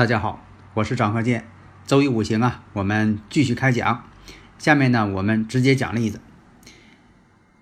[0.00, 1.46] 大家好，我是张鹤剑。
[1.84, 4.08] 周易五行啊，我们继续开讲。
[4.56, 6.22] 下面呢，我们直接讲例子。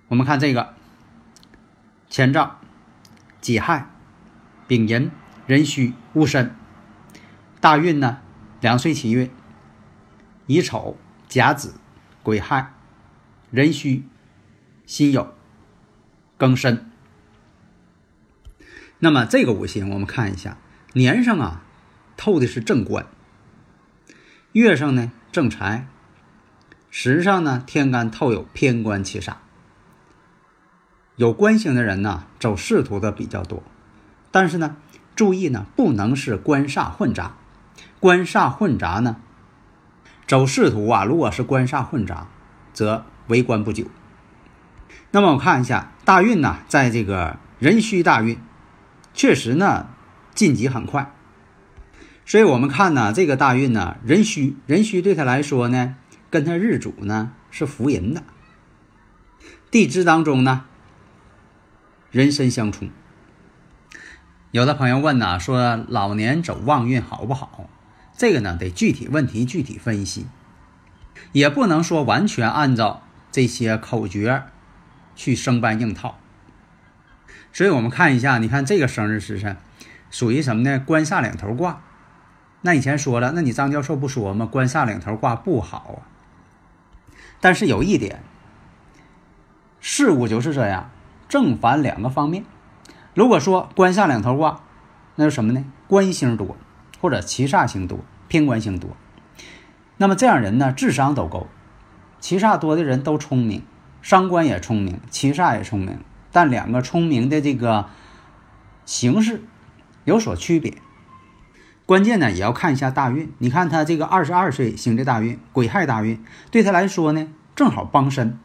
[0.06, 0.76] 我们看这个
[2.08, 2.60] 乾兆、
[3.40, 3.90] 己亥、
[4.68, 5.10] 丙寅、
[5.48, 6.54] 壬戌、戊申。
[7.60, 8.20] 大运呢，
[8.60, 9.28] 两岁起运，
[10.46, 10.96] 乙丑、
[11.26, 11.74] 甲子、
[12.22, 12.72] 癸亥、
[13.50, 14.04] 壬戌、
[14.86, 15.26] 辛酉、
[16.38, 16.88] 庚申。
[19.00, 20.56] 那么这个五行，我们看一下
[20.92, 21.64] 年上啊。
[22.18, 23.06] 透的是正官，
[24.50, 25.86] 月上呢正财，
[26.90, 29.34] 时上呢天干透有偏官七煞。
[31.14, 33.62] 有官星的人呢走仕途的比较多，
[34.32, 34.76] 但是呢
[35.14, 37.36] 注意呢不能是官煞混杂，
[38.00, 39.16] 官煞混杂呢
[40.26, 42.26] 走仕途啊，如果是官煞混杂，
[42.72, 43.86] 则为官不久。
[45.12, 48.40] 那么我看一下大运呢，在这个壬戌大运，
[49.14, 49.86] 确实呢
[50.34, 51.14] 晋级很快。
[52.28, 55.96] 所以我们看呢，这个大运呢，壬戌，壬戌对他来说呢，
[56.28, 58.22] 跟他日主呢是福人的。
[59.70, 60.66] 地支当中呢，
[62.10, 62.90] 人身相冲。
[64.50, 67.70] 有的朋友问呢，说老年走旺运好不好？
[68.14, 70.26] 这个呢，得具体问题具体分析，
[71.32, 74.42] 也不能说完全按照这些口诀
[75.16, 76.18] 去生搬硬套。
[77.54, 79.56] 所以我们看一下，你看这个生日时辰
[80.10, 80.78] 属于什么呢？
[80.78, 81.80] 官煞两头挂。
[82.60, 84.48] 那以前说了，那你张教授不说吗？
[84.50, 86.00] 官煞两头挂不好啊。
[87.40, 88.22] 但是有一点，
[89.80, 90.90] 事物就是这样，
[91.28, 92.44] 正反两个方面。
[93.14, 94.60] 如果说官煞两头挂，
[95.14, 95.64] 那是什么呢？
[95.86, 96.56] 官星多，
[97.00, 98.96] 或者七煞星多，偏官星多。
[99.96, 101.46] 那么这样人呢，智商都够。
[102.20, 103.62] 七煞多的人都聪明，
[104.02, 106.00] 伤官也聪明，七煞也聪明，
[106.32, 107.88] 但两个聪明的这个
[108.84, 109.44] 形式
[110.04, 110.74] 有所区别。
[111.88, 113.32] 关键呢，也要看一下大运。
[113.38, 117.26] 你看他这个二十二岁行的大运，癸亥大运，对他来说呢，
[117.56, 118.38] 正好帮身。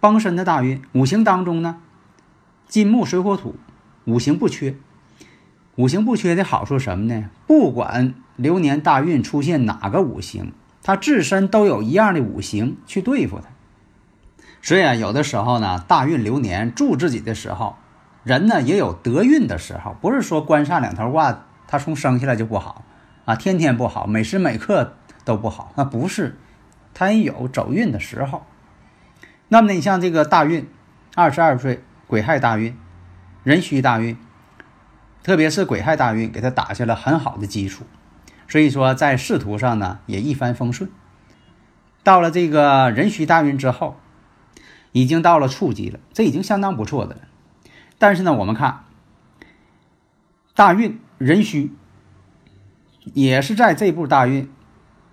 [0.00, 1.76] 帮身的大运，五行当中呢，
[2.66, 3.54] 金木水火土
[4.04, 4.74] 五行不缺。
[5.76, 7.30] 五行不缺的好处什么呢？
[7.46, 10.52] 不管流年大运出现哪个五行，
[10.82, 13.44] 他自身都有一样的五行去对付他。
[14.60, 17.76] 所以啊，有的时候呢，大运流年助自己的时候，
[18.24, 21.46] 人呢也有得运的时候，不是说官煞两头挂。
[21.70, 22.84] 他从生下来就不好
[23.24, 24.94] 啊，天天不好，每时每刻
[25.24, 25.70] 都不好。
[25.76, 26.36] 那不是，
[26.92, 28.44] 他也有走运的时候。
[29.46, 30.68] 那么你像这个大运，
[31.14, 32.76] 二十二岁癸亥大运，
[33.44, 34.18] 壬戌大运，
[35.22, 37.84] 特别是癸亥大运，给他打下了很好的基础。
[38.48, 40.90] 所以说在仕途上呢也一帆风顺。
[42.02, 43.96] 到了这个壬戌大运之后，
[44.90, 47.20] 已经到了处级了，这已经相当不错的了。
[47.96, 48.86] 但是呢，我们看
[50.56, 50.98] 大运。
[51.20, 51.70] 壬戌
[53.12, 54.50] 也是在这部大运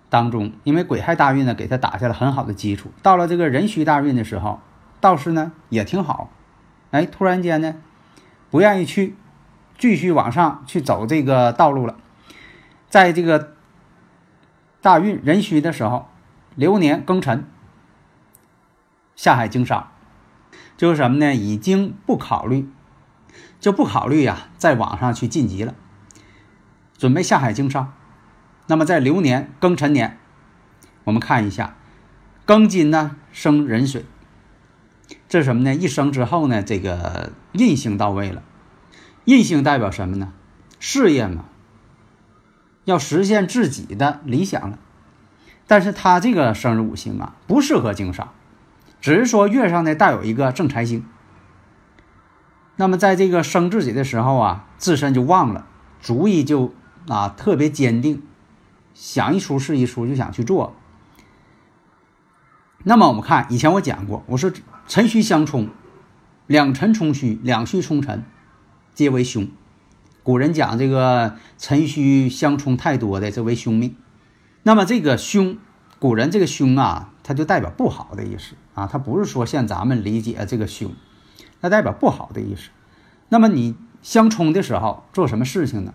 [0.08, 2.90] 当中，因为癸亥大运呢，给他打下了很好的基础。
[3.02, 4.58] 到了这个壬戌大运的时候，
[5.02, 6.30] 倒是呢也挺好。
[6.92, 7.74] 哎，突然间呢，
[8.50, 9.16] 不愿意去
[9.76, 11.96] 继续往上去走这个道路了。
[12.88, 13.52] 在这个
[14.80, 16.08] 大运壬戌的时候，
[16.54, 17.44] 流年庚辰
[19.14, 19.88] 下海经商，
[20.78, 21.34] 就是什么呢？
[21.34, 22.66] 已经不考虑，
[23.60, 25.74] 就不考虑呀，再往上去晋级了。
[26.98, 27.94] 准备下海经商，
[28.66, 30.18] 那么在流年庚辰年，
[31.04, 31.76] 我们看一下，
[32.44, 34.04] 庚金呢生壬水，
[35.28, 35.72] 这是什么呢？
[35.72, 38.42] 一生之后呢，这个印星到位了，
[39.26, 40.32] 印星代表什么呢？
[40.80, 41.44] 事业嘛，
[42.84, 44.76] 要实现自己的理想了。
[45.68, 48.32] 但是他这个生日五行啊，不适合经商，
[49.00, 51.06] 只是说月上呢带有一个正财星。
[52.74, 55.64] 那么在这个生自己的时候啊，自身就旺了，
[56.02, 56.74] 主意就。
[57.08, 58.22] 啊，特别坚定，
[58.94, 60.76] 想一出是一出，就想去做。
[62.84, 64.52] 那么我们看，以前我讲过，我说
[64.86, 65.68] 辰戌相冲，
[66.46, 68.24] 两辰冲戌，两戌冲辰，
[68.94, 69.48] 皆为凶。
[70.22, 73.96] 古人讲这个辰戌相冲太多的，这为凶命。
[74.62, 75.56] 那么这个凶
[75.98, 80.92] 古人这个凶啊，它就代表不好的意思啊，它不是说像咱们理解这个凶，
[81.60, 82.68] 它代表不好的意思。
[83.30, 85.94] 那么你相冲的时候做什么事情呢？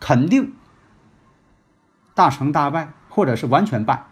[0.00, 0.54] 肯定
[2.14, 4.06] 大成大败，或者是完全败。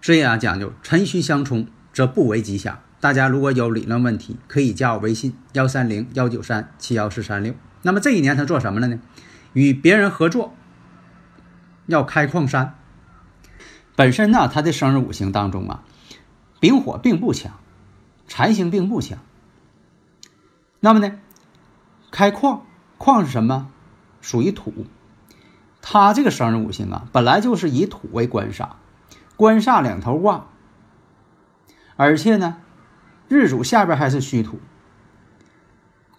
[0.00, 2.78] 所以啊，讲究辰戌相冲则不为吉祥。
[3.00, 7.54] 大家如果有理论问题，可以加我微信幺三零幺九三七幺四三六。
[7.82, 9.00] 那么这一年他做什么了呢？
[9.54, 10.54] 与别人合作，
[11.86, 12.74] 要开矿山。
[13.96, 15.82] 本身呢，他的生日五行当中啊，
[16.60, 17.58] 丙火并不强，
[18.28, 19.18] 财星并不强。
[20.80, 21.18] 那么呢，
[22.10, 22.64] 开矿，
[22.96, 23.70] 矿是什么？
[24.20, 24.86] 属于土。
[25.82, 28.68] 他这个生日五行啊，本来就是以土为官煞，
[29.36, 30.46] 官煞两头挂，
[31.96, 32.58] 而且呢，
[33.28, 34.60] 日主下边还是虚土，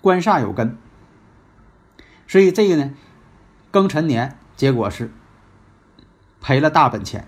[0.01, 0.75] 官煞有根。
[2.27, 2.93] 所以这个呢，
[3.71, 5.11] 庚辰年结果是
[6.41, 7.27] 赔了大本钱。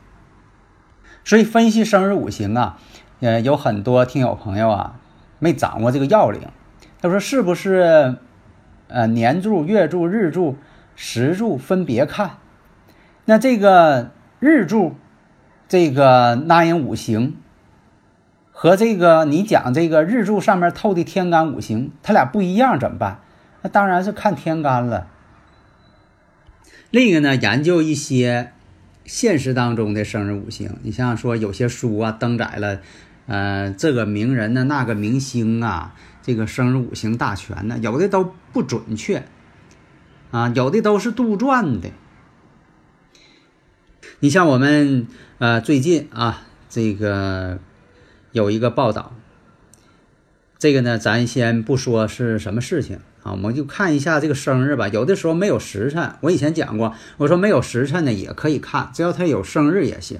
[1.23, 2.79] 所以分析生日五行啊，
[3.19, 4.99] 呃，有很多听友朋友啊
[5.37, 6.49] 没掌握这个要领。
[6.99, 8.17] 他说是不是
[8.93, 10.55] 呃年柱、月柱、日柱、
[10.95, 12.37] 时柱分别看？
[13.25, 14.95] 那这个日柱
[15.67, 17.37] 这个纳音五行
[18.51, 23.21] 和这个你讲这个日柱上面透的天干五行，它俩不一样怎么办？
[23.63, 25.07] 那当然是看天干了。
[26.91, 28.51] 另一个呢，研究一些
[29.05, 30.77] 现实当中的生日五行。
[30.83, 32.81] 你像说有些书啊登载了，
[33.25, 39.27] 呃，这个名人呢，那个明星啊，这个生日五行大全呢，有的都不准确
[40.31, 41.91] 啊，有的都是杜撰的。
[44.19, 45.05] 你像我们
[45.37, 47.59] 呃最近啊，这个
[48.31, 49.13] 有一个报道，
[50.57, 52.99] 这个呢，咱先不说是什么事情。
[53.23, 54.89] 啊，我们就看一下这个生日吧。
[54.89, 60.19] 有的时候没有时辰，我以前讲过，我说没有时辰呢也可以看，只要他有生日也行。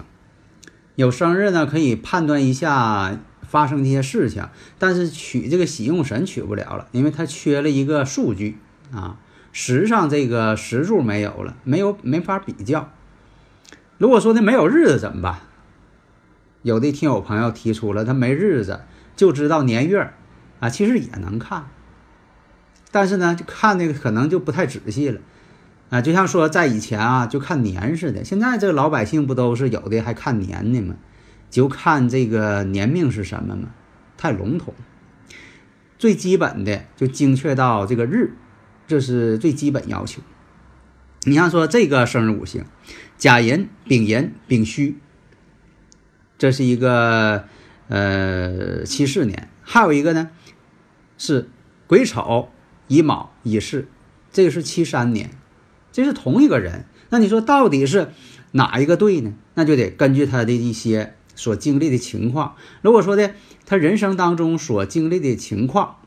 [0.95, 4.47] 有生日呢，可以判断一下发生这些事情，
[4.77, 8.57] 但是取这个喜用神取不了了，因为它缺了一个数据
[8.91, 9.17] 啊。
[9.51, 12.91] 时上这个时柱没有了，没有没法比较。
[13.99, 15.39] 如果说的没有日子怎么办？
[16.63, 18.81] 有的听友朋友提出了，他没日子
[19.15, 20.11] 就知道年月
[20.59, 21.65] 啊，其实也能看。
[22.89, 25.19] 但是呢，看那个可能就不太仔细了，
[25.93, 28.23] 啊，就像说在以前啊，就看年似的。
[28.23, 30.95] 现在这个老百姓不都是有的还看年呢吗？
[31.51, 33.69] 就看这个年命是什么吗？
[34.17, 34.73] 太笼统。
[35.99, 38.33] 最基本的就精确到这个日，
[38.87, 40.23] 这是最基本要求。
[41.25, 42.65] 你像说这个生日五行，
[43.19, 44.97] 甲寅、丙寅、丙戌，
[46.39, 47.45] 这是一个
[47.87, 50.31] 呃七四年，还有一个呢
[51.19, 51.47] 是
[51.85, 52.49] 癸丑。
[52.87, 53.85] 乙卯、乙巳，
[54.31, 55.29] 这个是七三年，
[55.93, 56.83] 这是同一个人。
[57.09, 58.09] 那你说到底是
[58.51, 59.33] 哪一个对呢？
[59.53, 62.55] 那就得根据他的一些所经历的情况。
[62.81, 63.31] 如果说的
[63.65, 65.97] 他人生当中所经历的情况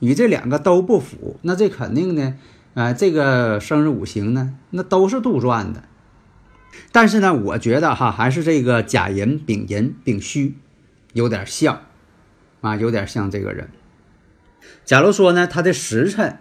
[0.00, 2.34] 与这两个都不符，那这肯定呢，
[2.74, 5.84] 啊，这个生日五行呢，那都是杜撰的。
[6.92, 10.56] 但是呢，我觉得哈，还是这个甲寅、丙寅、丙戌
[11.12, 11.82] 有点像，
[12.60, 13.70] 啊，有点像这个人。
[14.84, 16.38] 假如说呢，他的时辰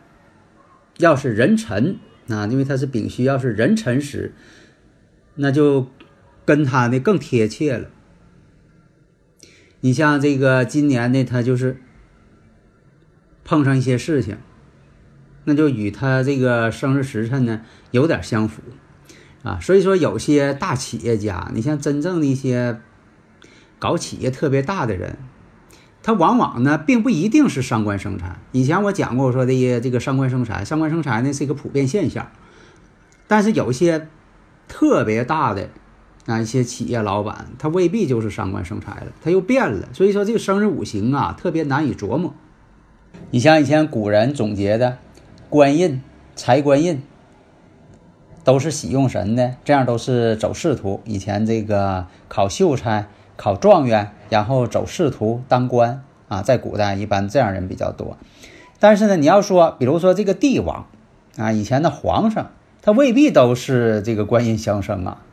[0.98, 1.98] 要是壬辰
[2.30, 4.34] 啊，因为他是丙戌，要是壬辰时，
[5.36, 5.88] 那就
[6.46, 7.90] 跟他呢更贴切了。
[9.82, 11.82] 你像这个今年呢，他就是
[13.44, 14.38] 碰上一些事情，
[15.46, 18.62] 那就与他这个生日时辰呢有点相符
[19.44, 19.60] 啊。
[19.62, 22.82] 所以说，有些大企业家，你像真正的一些
[23.80, 25.18] 搞企业特别大的人。
[26.08, 28.38] 它往往呢，并不一定是伤官生财。
[28.54, 32.32] 以前我讲过，我说的这个伤官生财，伤官生财呢是一个普遍现象。
[33.28, 34.08] 但是有一些
[34.70, 35.68] 特别大的
[36.26, 39.90] 啊一些企业老板，他未必就是伤官生财了，他又变了。
[39.92, 42.34] 所以说这个生日五行啊，特别难以琢磨。
[43.32, 45.00] 你像以前古人总结的
[45.50, 46.02] 官印、
[46.38, 47.02] 财官印，
[48.46, 51.02] 都是喜用神的，这样都是走仕途。
[51.04, 53.10] 以前这个考秀才。
[53.38, 58.18] 考状元，然后走仕途当官啊，在古代一般这样人比较多。
[58.80, 60.88] 但是呢，你要说，比如说这个帝王
[61.38, 62.52] 啊，以前的皇上，
[62.82, 65.24] 他未必都是这个官印相生啊，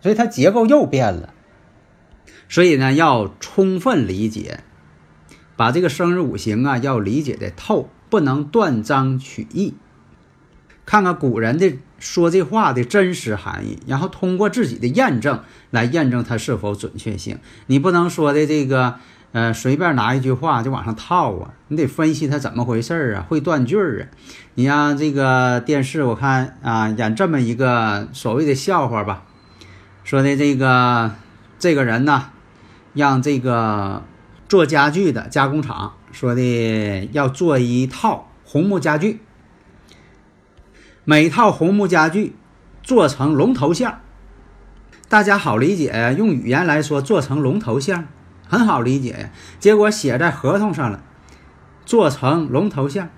[0.00, 1.32] 所以它结构又变了。
[2.48, 4.60] 所以呢，要充分理解，
[5.56, 9.74] 把这个生日五行啊要理解的透，不能断章取义。
[10.84, 15.40] 看看古人的说这话的真实含义，然后通过自己的验证
[15.70, 17.38] 来验证它是否准确性。
[17.68, 18.96] 你不能说的这个，
[19.30, 21.54] 呃，随便拿一句话就往上套啊！
[21.68, 24.02] 你得分析它怎么回事儿啊，会断句儿啊。
[24.54, 29.22] 你像这个电视，我看啊，演这么一个所谓的笑话吧，
[30.02, 31.12] 说的这个
[31.60, 32.30] 这个人呢，
[32.94, 34.02] 让这个
[34.48, 39.20] 做家具的加工厂说的要做一套红木家具，
[41.04, 42.36] 每套红木家具
[42.84, 44.00] 做成龙头像，
[45.08, 48.06] 大家好理解呀，用语言来说，做成龙头像
[48.46, 49.30] 很好理解呀。
[49.58, 51.02] 结果写在合同上了，
[51.84, 53.10] 做成龙头像，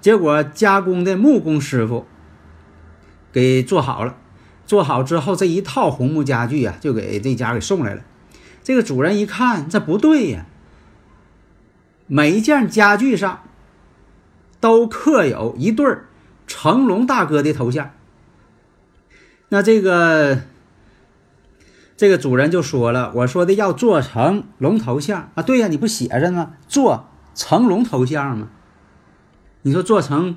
[0.00, 2.06] 结果加工的木工师傅
[3.30, 4.16] 给做好了。
[4.64, 8.02] 做好之后，这一套红木家具呀，就给这家给送来了。
[8.64, 10.46] 这个主人一看，这不对呀，
[12.06, 13.42] 每一件家具上
[14.58, 16.06] 都刻有一对儿
[16.46, 17.90] 成龙大哥的头像。
[19.48, 20.42] 那这个
[21.96, 26.52] 这个主人就说了：“我说的要做成龙头像啊，对呀，你不写着吗？
[26.66, 28.48] 做成龙头像吗？
[29.62, 30.36] 你说做成。”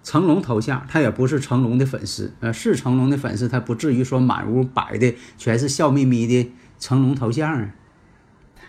[0.00, 7.74] 成龙头像，他也不是成龙的粉丝，呃，是成龙的粉丝，他不至于说满屋摆的全是笑眯眯的成龙头像啊。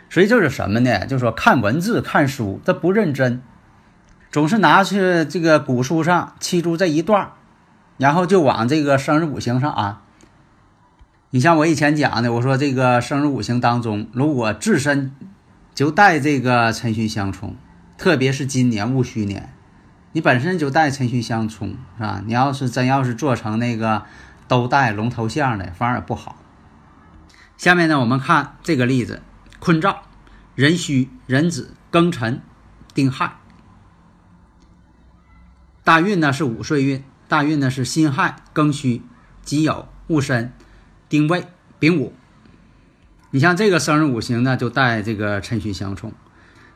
[0.09, 1.05] 所以就是什么呢？
[1.05, 3.41] 就是说看文字、看书，他不认真，
[4.31, 7.31] 总是拿去这个古书上记住这一段，
[7.97, 10.01] 然后就往这个生日五行上啊。
[11.31, 15.15] 你像我以前讲的，我说这个生日五行当中，如果自身
[15.73, 17.55] 就带这个辰戌相冲，
[17.97, 19.51] 特别是今年戊戌年。
[20.11, 22.21] 你本身就带辰戌相冲，是吧？
[22.25, 24.03] 你要是真要是做成那个
[24.47, 26.35] 都带龙头像的，反而不好。
[27.57, 29.21] 下面呢，我们看这个例子：
[29.59, 30.03] 坤兆、
[30.55, 32.41] 壬戌、壬子、庚辰、
[32.93, 33.33] 丁亥。
[35.89, 39.01] 大运呢是五岁运，大运呢是辛亥、庚戌、
[39.41, 40.53] 己酉、戊申、
[41.09, 41.47] 丁未、
[41.79, 42.13] 丙午。
[43.31, 46.13] 你像这个生日五行呢，就带这个辰戌相冲。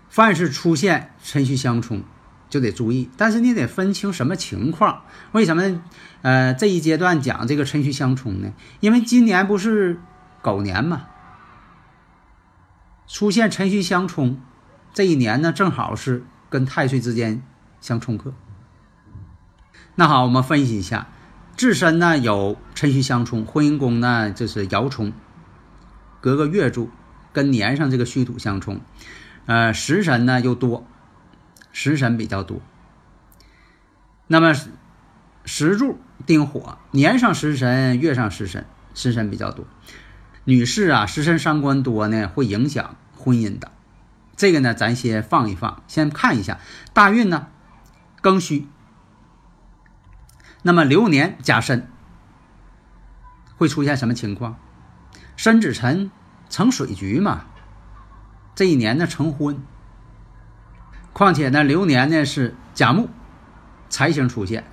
[0.09, 2.01] 凡是出现辰戌相冲。
[2.49, 5.03] 就得注意，但是你得分清什么情况。
[5.31, 5.83] 为什么？
[6.23, 8.51] 呃，这一阶段讲这个辰戌相冲呢？
[8.79, 9.99] 因为今年不是
[10.41, 11.05] 狗年嘛，
[13.07, 14.41] 出现辰戌相冲，
[14.91, 17.43] 这一年呢正好是跟太岁之间
[17.79, 18.33] 相冲克。
[19.95, 21.07] 那好，我们分析一下，
[21.55, 25.13] 自身呢有辰戌相冲，婚姻宫呢就是爻冲，
[26.19, 26.89] 隔个月柱，
[27.31, 28.81] 跟年上这个戌土相冲，
[29.45, 30.85] 呃，食神呢又多。
[31.75, 32.61] 食神比较多，
[34.27, 34.53] 那么
[35.43, 35.97] 石柱
[36.27, 39.65] 丁火，年上食神，月上食神，食神比较多。
[40.43, 43.71] 女士啊，食神伤官多呢，会影响婚姻的。
[44.35, 46.59] 这个呢，咱先放一放，先看一下
[46.93, 47.47] 大运呢，
[48.21, 48.67] 庚戌。
[50.65, 51.87] 那么流年加申，
[53.57, 54.57] 会出现什么情况？
[55.35, 56.09] 申子辰
[56.49, 57.45] 成水局嘛，
[58.55, 59.61] 这一年呢成婚。
[61.11, 63.09] 况且呢，流年呢是甲木，
[63.89, 64.63] 财星出现。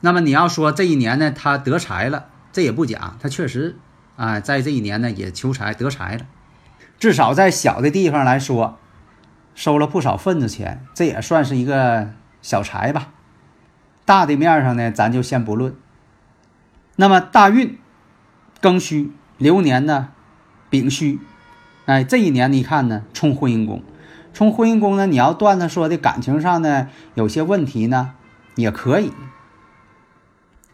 [0.00, 3.76] 那么你要说这一年呢，他得财了，这也不假，他确实
[4.16, 6.26] 啊，在这一年呢也求财得财了。
[6.98, 8.78] 至少在小的地方来说，
[9.54, 13.08] 收了不少份子钱，这也算是一个小财吧。
[14.06, 15.74] 大的面上呢，咱就先不论。
[16.94, 17.76] 那么大运
[18.62, 20.08] 庚戌，流年呢
[20.70, 21.18] 丙戌，
[21.84, 23.82] 哎，这一年你看呢，冲婚姻宫。
[24.32, 28.12] 冲婚姻宫呢，你要断他说的感情上呢有些问题呢，
[28.54, 29.12] 也可以。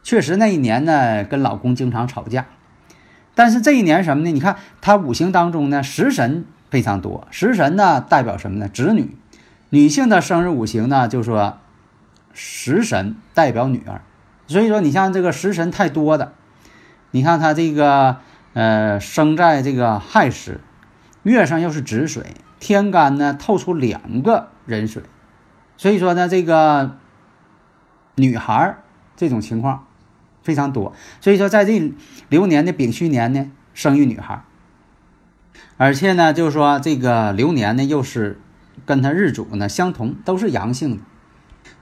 [0.03, 2.47] 确实那一年呢跟老公经常吵架，
[3.35, 4.31] 但是这一年什么呢？
[4.31, 8.69] 你看他五行当中呢食神非常多，食神呢代表什么呢？
[8.69, 9.17] 子女，
[9.71, 11.59] 女性的生日五行呢就说
[12.33, 14.03] 食神代表女儿，
[14.47, 16.35] 所以说你像这个食神太多的，
[17.11, 18.19] 你看他这个
[18.53, 20.61] 呃生在这个亥时，
[21.23, 22.35] 月上又是子水。
[22.65, 25.03] 天干呢透出两个人水，
[25.77, 26.97] 所以说呢，这个
[28.15, 28.77] 女孩
[29.17, 29.89] 这种情况
[30.45, 30.95] 非常多。
[31.21, 31.93] 所以说，在这
[32.29, 34.45] 流年的丙戌年呢，生育女孩，
[35.77, 38.41] 而且呢，就是说这个流年呢又是
[38.87, 41.03] 跟他日主呢相同，都是阳性的。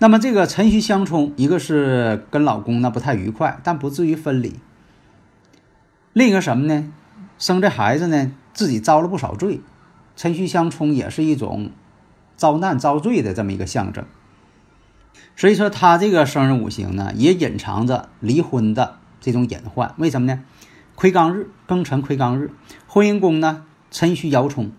[0.03, 4.59] 那么这个辰戌相冲，一个是跟老公呢不太愉快，但不至于分离。
[6.15, 6.91] 另一个什么呢？
[7.39, 9.61] 生这孩子呢，自己遭了不少罪。
[10.17, 11.71] 辰戌相冲也是一种
[12.35, 14.07] 遭难遭罪的这么一个象征，
[15.37, 19.95] 所以说他这个生日五行呢，也隐藏着离婚的这种隐患。
[19.99, 20.43] 为什么呢？
[20.95, 22.51] 魁罡日庚辰魁罡日，
[22.87, 24.73] 婚姻宫呢辰戌爻冲，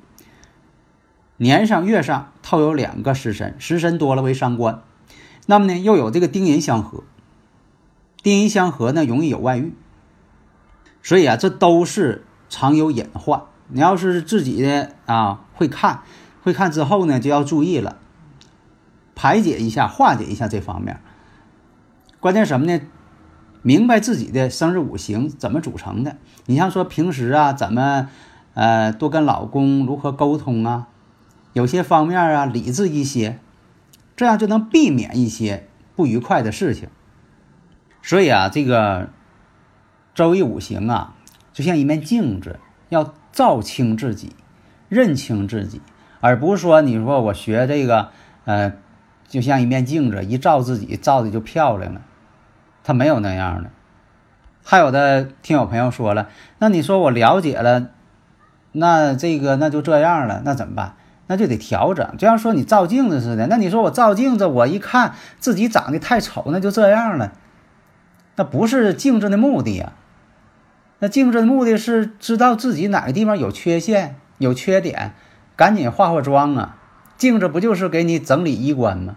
[1.37, 4.81] 年上月上套有两个食神，食神多了为伤官，
[5.45, 7.03] 那么呢又有这个丁寅相合，
[8.23, 9.73] 丁寅相合呢容易有外遇，
[11.01, 13.43] 所以啊这都是常有隐患。
[13.67, 16.01] 你要是自己的啊会看，
[16.43, 17.97] 会看之后呢，就要注意了，
[19.15, 20.99] 排解一下、化解一下这方面。
[22.19, 22.81] 关键什么呢？
[23.63, 26.17] 明白自己的生日五行怎么组成的。
[26.47, 28.09] 你像说平时啊，怎么
[28.53, 30.87] 呃，多跟老公如何沟通啊，
[31.53, 33.39] 有些方面啊理智一些，
[34.21, 36.89] 这样就能避免一些不愉快的事情。
[38.03, 39.09] 所以啊，这个
[40.13, 41.15] 周易五行啊，
[41.51, 42.59] 就像一面镜子，
[42.89, 44.35] 要照清自己，
[44.89, 45.81] 认清自己，
[46.19, 48.11] 而不是说你说我学这个，
[48.45, 48.73] 呃，
[49.27, 52.03] 就像一面镜子，一照自己，照的就漂亮了。
[52.83, 53.71] 他没有那样的。
[54.63, 57.89] 还有的听友朋友说了，那你说我了解了，
[58.71, 60.93] 那这个那就这样了，那怎么办？
[61.31, 62.05] 那就得调整。
[62.17, 67.31] 就像说你照镜子似的，那你说我照镜子，我一看自己长得太丑，那就这样了。
[68.35, 69.93] 那不是镜子的目的呀，
[70.99, 75.13] 那镜子的目的是知道自己哪个地方有缺陷、有缺点，
[75.55, 76.77] 赶紧化化妆啊。
[77.15, 79.15] 镜子不就是给你整理衣冠吗？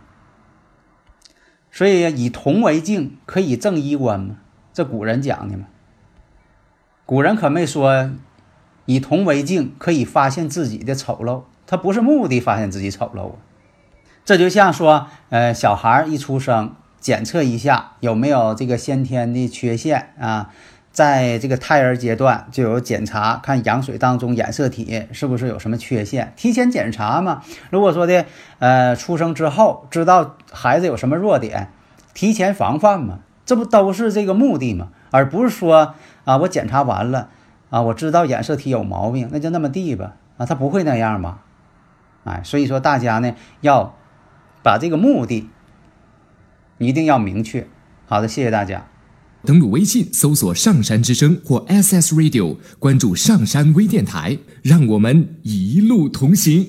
[1.73, 4.37] 所以以铜为镜，可以正衣冠吗？
[4.73, 5.65] 这古人讲的嘛。
[7.05, 8.13] 古人可没说
[8.87, 13.37] 以铜为镜可以发现自己的丑陋，他不是目的发现自己丑陋啊。
[14.25, 20.51] 这就像说，呃，小孩一出生，检测一下有没有这个先天的缺陷啊。
[20.91, 27.43] 在这个胎儿阶段就有检查，看羊水当中染色体是不是有什么缺陷，提前检查嘛。
[27.71, 28.27] 如果说的，
[28.61, 31.69] 呃，出生之后知道孩子有什么弱点，
[32.15, 34.91] 提前防范嘛，这不都是这个目的嘛？
[35.11, 35.95] 而不是说
[36.25, 37.29] 啊，我检查完了
[37.71, 41.41] 啊，我知道染色体有毛病，那就那么地吧啊，他不会那样吧？
[42.25, 43.97] 哎，所以说大家呢要
[44.63, 45.49] 把这个目的
[46.79, 47.67] 一定要明确。
[48.07, 48.87] 好的，谢谢大家。
[49.45, 56.67] 登录微信搜索“上山之声”或 SS Radio，关注上山微电台，让我们一路同行。